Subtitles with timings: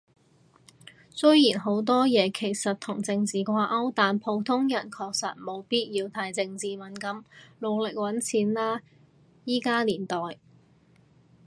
[1.11, 7.23] 雖然好多嘢其實同政治掛鈎，但普通人確實沒必要太政治敏感。
[7.59, 8.79] 努力搵錢喇
[9.45, 10.17] 依家年代